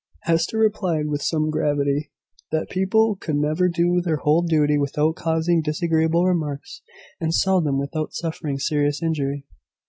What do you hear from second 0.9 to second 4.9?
with some gravity, that people could never do their whole duty